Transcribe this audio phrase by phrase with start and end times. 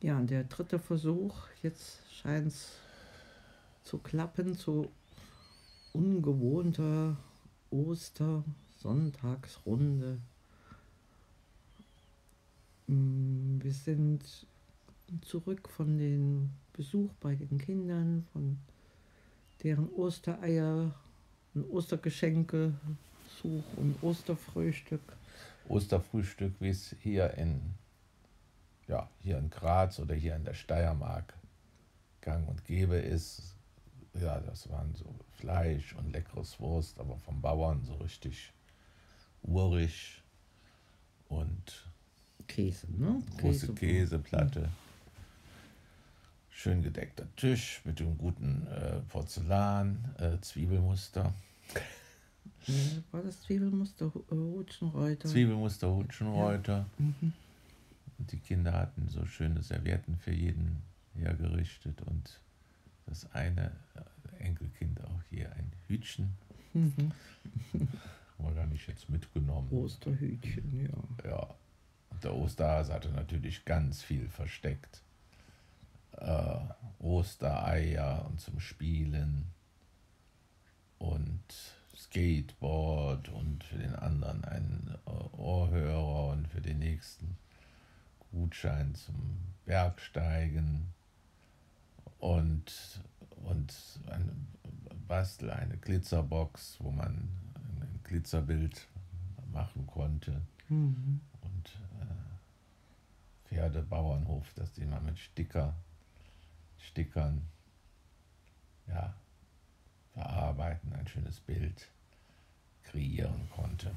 [0.00, 2.72] Ja, und der dritte Versuch, jetzt scheint es
[3.82, 4.90] zu klappen, zu
[5.92, 7.16] ungewohnter
[7.70, 10.20] Ostersonntagsrunde.
[12.86, 14.46] Mm, Wir sind
[15.22, 18.58] zurück von dem Besuch bei den Kindern, von
[19.62, 20.94] deren Ostereier
[21.54, 22.74] und Ostergeschenke,
[23.40, 25.00] Such und Osterfrühstück.
[25.68, 27.60] Osterfrühstück, wie es hier in,
[28.88, 31.34] ja, hier in Graz oder hier in der Steiermark
[32.20, 33.54] gang und gäbe ist.
[34.20, 38.52] Ja, das waren so Fleisch und leckeres Wurst, aber vom Bauern so richtig
[39.42, 40.22] urig
[41.28, 41.86] und
[42.46, 43.22] Käse, ne?
[43.38, 44.70] große Käseplatte.
[46.48, 51.34] Schön gedeckter Tisch mit dem guten äh, Porzellan, äh, Zwiebelmuster.
[52.66, 52.74] Ja,
[53.12, 55.28] war das Zwiebelmuster, äh, Hutschenreuter?
[55.28, 56.86] Zwiebelmuster, Hutschenreuter.
[56.96, 57.34] Mhm.
[58.18, 60.82] Und die Kinder hatten so schöne Servietten für jeden
[61.14, 62.40] hergerichtet und
[63.06, 63.72] das eine
[64.38, 66.34] Enkelkind auch hier ein Hütchen.
[66.72, 67.12] Mhm.
[68.54, 69.68] Gar nicht jetzt mitgenommen.
[69.70, 71.30] Osterhütchen, ja.
[71.30, 71.54] Ja.
[72.10, 75.02] Und der Osterhase hatte natürlich ganz viel versteckt.
[76.12, 76.58] Äh,
[76.98, 79.46] Ostereier und zum Spielen
[80.98, 81.42] und
[81.94, 84.94] Skateboard und für den anderen einen
[85.36, 87.35] Ohrhörer und für den nächsten
[88.36, 89.14] Gutschein zum
[89.64, 90.92] Bergsteigen
[92.18, 93.00] und,
[93.44, 93.74] und
[94.10, 94.46] ein
[95.08, 97.28] Bastel, eine Glitzerbox, wo man
[97.80, 98.86] ein Glitzerbild
[99.52, 101.20] machen konnte Mhm.
[101.42, 105.74] und äh, Pferdebauernhof, dass die mal mit Sticker,
[106.78, 107.42] Stickern
[108.88, 109.14] ja,
[110.12, 111.88] verarbeiten, ein schönes Bild
[112.82, 113.92] kreieren konnte.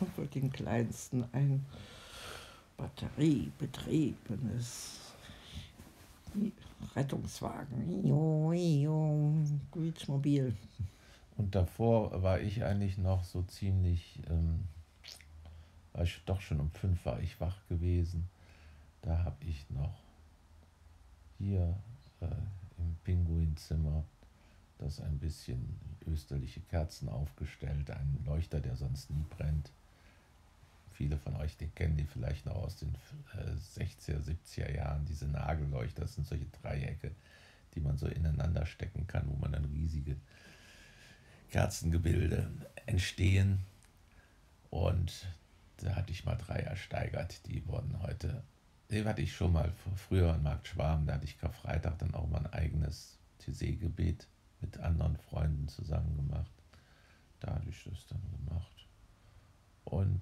[0.00, 1.66] Und für den Kleinsten ein
[2.80, 5.12] batteriebetriebenes
[6.96, 8.06] Rettungswagen.
[9.70, 10.56] Quietschmobil.
[11.36, 14.64] Und davor war ich eigentlich noch so ziemlich, ähm,
[15.92, 18.28] war ich doch schon um fünf war ich wach gewesen.
[19.02, 19.98] Da habe ich noch
[21.38, 21.76] hier
[22.20, 22.26] äh,
[22.78, 24.04] im Pinguinzimmer
[24.78, 29.72] das ein bisschen österliche Kerzen aufgestellt, einen Leuchter, der sonst nie brennt.
[31.00, 32.94] Viele von euch, die kennen die vielleicht noch aus den
[33.32, 37.12] äh, 60er, 70er Jahren, diese Nagelleuchter, das sind solche Dreiecke,
[37.74, 40.16] die man so ineinander stecken kann, wo man dann riesige
[41.48, 42.50] Kerzengebilde
[42.84, 43.60] entstehen.
[44.68, 45.26] Und
[45.78, 47.46] da hatte ich mal drei ersteigert.
[47.46, 48.42] Die wurden heute,
[48.90, 52.28] die hatte ich schon mal früher in Markt Schwarm, da hatte ich Karfreitag dann auch
[52.28, 54.26] mal ein eigenes TC-Gebet
[54.60, 56.52] mit anderen Freunden zusammen gemacht.
[57.40, 58.86] Da hatte ich das dann gemacht.
[59.86, 60.20] Und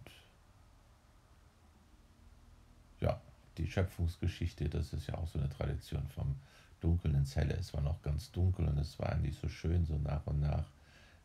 [3.01, 3.21] ja,
[3.57, 6.37] die Schöpfungsgeschichte, das ist ja auch so eine Tradition vom
[6.81, 7.55] Dunkeln ins Helle.
[7.55, 10.71] Es war noch ganz dunkel und es war eigentlich so schön, so nach und nach,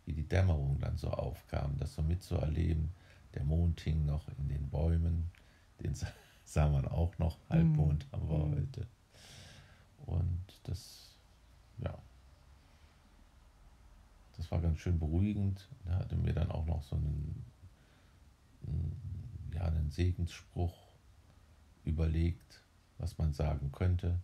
[0.05, 2.89] wie die Dämmerung dann so aufkam, das so mitzuerleben.
[3.35, 5.31] Der Mond hing noch in den Bäumen,
[5.83, 5.95] den
[6.45, 8.51] sah- man auch noch, Halbmond haben wir Mhm.
[8.51, 8.87] heute.
[10.05, 11.15] Und das,
[11.79, 11.97] ja,
[14.37, 15.67] das war ganz schön beruhigend.
[15.85, 17.45] Er hatte mir dann auch noch so einen,
[18.67, 20.73] einen, ja, einen Segensspruch
[21.93, 22.61] überlegt,
[22.97, 24.19] was man sagen könnte.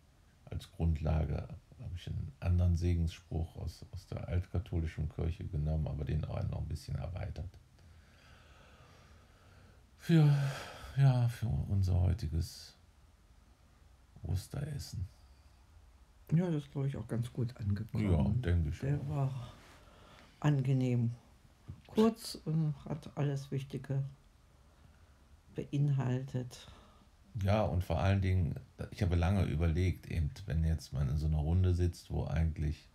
[0.46, 1.48] Als Grundlage
[1.80, 6.60] habe ich einen anderen Segensspruch aus, aus der altkatholischen Kirche genommen, aber den auch noch
[6.60, 7.50] ein bisschen erweitert.
[10.00, 10.28] Für,
[10.98, 12.76] ja, für unser heutiges
[14.24, 15.08] Osteressen.
[16.32, 18.12] Ja, das ist, glaube ich, auch ganz gut angekommen.
[18.12, 18.80] Ja, denke ich.
[18.80, 19.10] Der auch.
[19.10, 19.54] war
[20.40, 21.12] angenehm
[21.88, 24.04] kurz und hat alles Wichtige
[25.56, 26.68] beinhaltet.
[27.44, 28.56] Ja, und vor allen Dingen,
[28.92, 32.88] ich habe lange überlegt, eben, wenn jetzt man in so einer Runde sitzt, wo eigentlich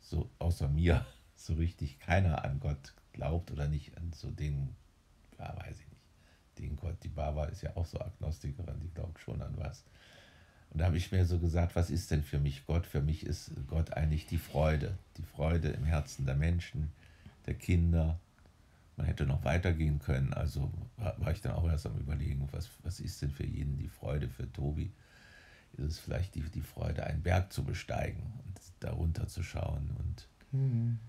[0.00, 1.04] so außer mir
[1.36, 4.74] so richtig keiner an Gott glaubt oder nicht an so den,
[5.38, 6.96] ja, weiß ich nicht, den Gott.
[7.02, 9.84] Die Baba ist ja auch so Agnostikerin, die glaubt schon an was.
[10.70, 12.86] Und da habe ich mir so gesagt, was ist denn für mich Gott?
[12.86, 14.96] Für mich ist Gott eigentlich die Freude.
[15.18, 16.90] Die Freude im Herzen der Menschen,
[17.46, 18.18] der Kinder.
[19.02, 20.32] Man hätte noch weitergehen können.
[20.32, 23.76] Also war war ich dann auch erst am Überlegen, was, was ist denn für jeden
[23.76, 24.28] die Freude?
[24.28, 24.92] Für Tobi
[25.72, 29.90] ist es vielleicht die, die Freude, einen Berg zu besteigen und darunter zu schauen.
[29.98, 31.00] Und Hm.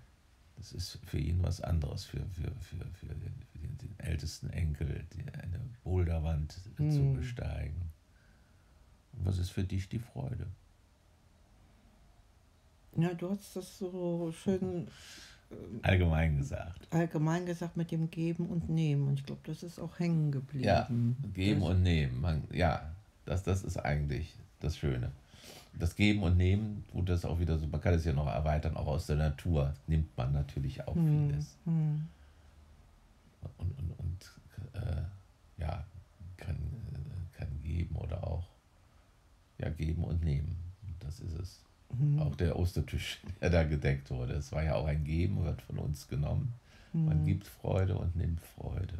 [0.55, 4.49] das ist für ihn was anderes, für, für, für, für, den, für den, den ältesten
[4.49, 7.13] Enkel, die, eine Boulderwand zu Hm.
[7.13, 7.91] besteigen.
[9.11, 10.47] Und was ist für dich die Freude?
[12.97, 14.87] Ja, du hast das so schön
[15.81, 16.87] Allgemein gesagt.
[16.91, 19.07] allgemein gesagt mit dem Geben und Nehmen.
[19.07, 20.63] Und ich glaube, das ist auch hängen geblieben.
[20.65, 20.87] Ja,
[21.33, 22.21] geben das, und nehmen.
[22.21, 22.91] Man, ja,
[23.25, 25.11] das, das ist eigentlich das Schöne.
[25.79, 28.77] Das Geben und Nehmen, wo das auch wieder so, man kann es ja noch erweitern,
[28.77, 31.57] auch aus der Natur nimmt man natürlich auch Hm, vieles.
[31.65, 32.07] hm.
[33.57, 34.31] Und, und, und
[34.73, 35.01] äh,
[35.61, 35.83] ja,
[36.37, 38.45] kann, äh, kann geben oder auch
[39.57, 40.55] ja, geben und nehmen.
[40.99, 41.59] Das ist es.
[41.99, 42.19] Hm.
[42.19, 44.33] Auch der Ostertisch, der da gedeckt wurde.
[44.33, 46.53] Es war ja auch ein Geben, wird von uns genommen.
[46.93, 47.25] Man Hm.
[47.25, 48.99] gibt Freude und nimmt Freude.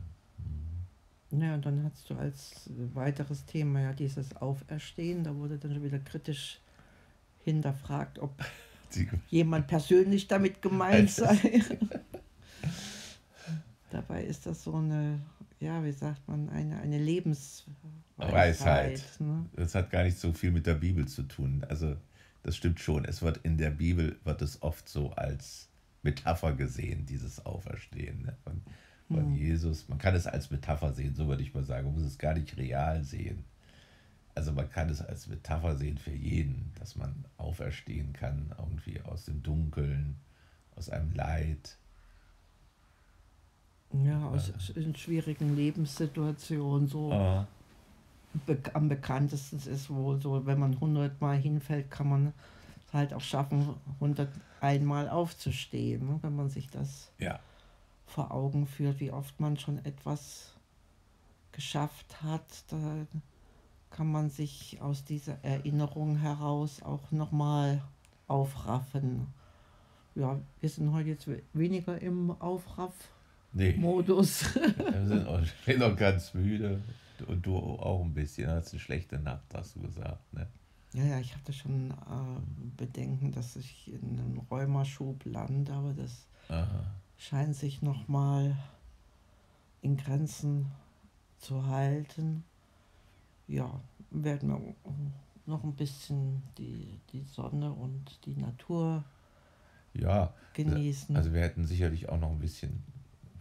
[1.30, 1.42] Hm.
[1.42, 5.24] Ja, und dann hast du als weiteres Thema ja dieses Auferstehen.
[5.24, 6.60] Da wurde dann schon wieder kritisch
[7.44, 8.34] hinterfragt, ob
[9.30, 11.62] jemand persönlich damit gemeint sei.
[13.92, 15.20] Dabei ist das so eine,
[15.60, 17.68] ja, wie sagt man, eine, eine Lebensweisheit.
[18.18, 19.04] Weisheit.
[19.20, 19.46] Ne?
[19.56, 21.64] das hat gar nicht so viel mit der Bibel zu tun.
[21.70, 21.96] Also
[22.44, 23.06] das stimmt schon.
[23.06, 25.70] Es wird in der Bibel wird es oft so als
[26.02, 28.38] Metapher gesehen, dieses Auferstehen ne?
[28.44, 28.62] von,
[29.08, 29.36] von Hm.
[29.36, 29.88] Jesus.
[29.88, 31.88] Man kann es als Metapher sehen, so würde ich mal sagen.
[31.88, 33.46] Man muss es gar nicht real sehen.
[34.36, 39.26] Also man kann es als Metapher sehen für jeden, dass man auferstehen kann, irgendwie aus
[39.26, 40.16] dem Dunkeln,
[40.76, 41.78] aus einem Leid.
[43.94, 47.12] Ja, aus, in schwierigen Lebenssituationen so.
[47.12, 47.48] Ah,
[48.46, 52.34] Be am bekanntesten ist wohl so, wenn man hundertmal hinfällt, kann man
[52.88, 56.08] es halt auch schaffen, 101 Mal aufzustehen.
[56.08, 56.20] Ne?
[56.22, 57.40] Wenn man sich das ja,
[58.08, 60.54] vor Augen führt, wie oft man schon etwas
[61.52, 63.06] geschafft hat, da
[63.92, 67.82] kann man sich aus dieser Erinnerung heraus auch nochmal
[68.28, 69.28] aufraffen.
[70.16, 74.56] Ja, wir sind heute jetzt we- weniger im Aufraff-Modus.
[74.56, 74.62] nee.
[74.78, 76.82] Wir sind auch, auch ganz müde.
[77.28, 78.50] Und du auch ein bisschen.
[78.50, 80.34] Hast eine schlechte Nacht, hast du gesagt.
[80.34, 80.48] Ne?
[80.94, 86.28] Ja, ja, ich hatte schon äh, Bedenken, dass ich in einem Rheumaschub lande, aber das
[86.50, 86.86] Aha.
[87.18, 88.56] scheint sich nochmal
[89.82, 90.72] in Grenzen
[91.40, 92.44] zu halten.
[93.48, 93.82] Ja,
[94.12, 94.76] werden wir
[95.46, 99.04] noch ein bisschen die, die Sonne und die Natur
[99.94, 101.16] Ja, genießen.
[101.16, 102.84] also wir hätten sicherlich auch noch ein bisschen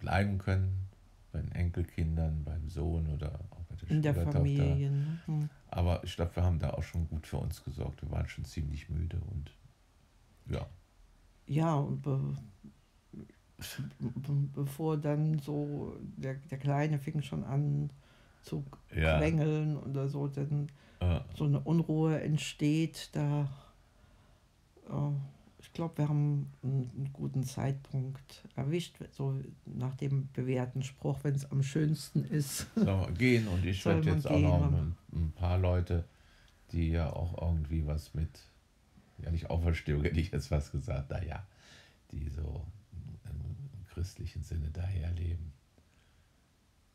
[0.01, 0.89] bleiben können
[1.33, 4.15] bei den Enkelkindern, beim Sohn oder auch der in der.
[4.15, 4.91] Familie.
[4.91, 5.19] Ne?
[5.27, 5.49] Hm.
[5.69, 8.03] Aber ich glaube, wir haben da auch schon gut für uns gesorgt.
[8.03, 9.51] Wir waren schon ziemlich müde und
[10.51, 10.67] ja,
[11.47, 12.37] Ja, und be,
[13.99, 17.91] be, bevor dann so, der, der Kleine fing schon an
[18.43, 18.65] zu
[18.95, 19.19] Ja.
[19.19, 20.69] quengeln oder so, dann
[21.01, 23.49] äh, so eine Unruhe entsteht, da
[24.89, 25.13] äh,
[25.73, 31.51] ich glaube, wir haben einen, guten Zeitpunkt erwischt, so nach dem bewährten Spruch, wenn es
[31.51, 32.67] am schönsten ist.
[32.77, 36.05] wir gehen und ich werde jetzt auch noch ein, ein paar Leute,
[36.73, 38.29] die ja auch irgendwie was mit,
[39.17, 41.43] ja nicht Auferstehung hätte ich jetzt was gesagt, naja,
[42.11, 42.67] die so
[43.25, 45.55] im christlichen Sinne daherleben.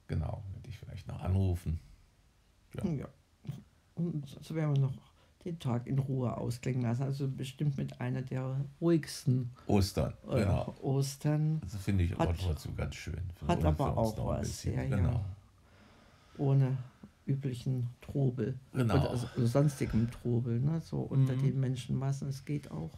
[0.06, 1.80] Genau, werde ich vielleicht noch anrufen.
[2.76, 2.92] Ja.
[2.92, 3.10] Ja.
[3.96, 4.94] Und so werden wir noch
[5.46, 7.04] den Tag in Ruhe ausklingen lassen.
[7.04, 10.76] Also bestimmt mit einer der ruhigsten Ostern, äh, genau.
[10.82, 13.22] Ostern, Das finde ich Hat- trotzdem ganz schön.
[13.36, 14.84] Für hat aber auch was, ja, ja.
[14.96, 15.24] Genau.
[16.38, 16.78] ohne
[17.26, 18.56] üblichen Trubel.
[18.74, 18.96] Genau.
[18.96, 20.82] Oder also sonstigem Trubel, ne?
[20.82, 21.42] so unter Mhm.
[21.42, 22.30] den Menschenmassen.
[22.30, 22.92] Es geht auch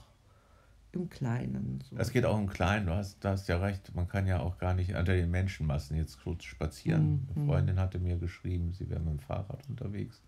[0.91, 1.83] im Kleinen.
[1.89, 1.97] So.
[1.97, 4.57] Es geht auch im Kleinen, du hast, du hast ja recht, man kann ja auch
[4.57, 7.27] gar nicht unter den Menschenmassen jetzt kurz spazieren.
[7.33, 7.41] Mhm.
[7.41, 10.21] Eine Freundin hatte mir geschrieben, sie wäre mit dem Fahrrad unterwegs.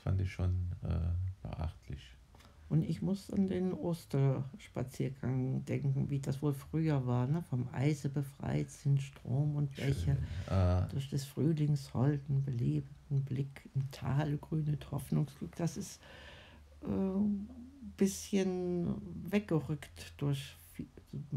[0.00, 0.88] Das fand ich schon äh,
[1.42, 2.00] beachtlich.
[2.70, 7.26] Und ich muss an den Osterspaziergang denken, wie das wohl früher war.
[7.26, 7.42] Ne?
[7.50, 10.16] Vom Eise befreit sind Strom und Bäche.
[10.48, 15.54] Äh, Durch des Frühlings holden, belebenden Blick im Tal grünet Hoffnungsglück.
[15.56, 16.00] Das ist
[16.82, 17.46] ein
[17.98, 18.94] bisschen
[19.30, 20.56] weggerückt durch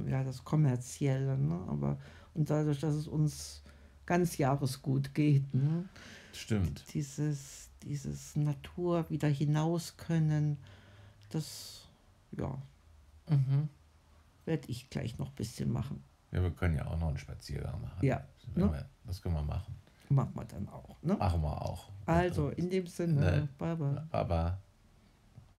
[0.07, 1.37] ja, das Kommerzielle.
[1.37, 1.59] Ne?
[1.67, 1.99] Aber,
[2.33, 3.61] und dadurch, dass es uns
[4.05, 5.53] ganz jahresgut geht.
[5.53, 5.89] Ne?
[6.33, 6.83] stimmt.
[6.93, 10.57] Dieses, dieses Natur wieder hinaus können,
[11.29, 11.87] das
[12.31, 12.57] ja,
[13.29, 13.69] Mhm.
[14.45, 16.03] werde ich gleich noch ein bisschen machen.
[16.31, 18.05] Ja, wir können ja auch noch einen Spaziergang machen.
[18.05, 18.23] Ja,
[18.55, 18.71] ne?
[18.71, 19.75] wir, das können wir machen.
[20.09, 21.01] Machen wir dann auch.
[21.01, 21.15] Ne?
[21.15, 21.89] Machen wir auch.
[22.05, 23.49] Also, in dem Sinne, Ne.
[23.57, 24.05] Baba.
[24.11, 24.59] Baba.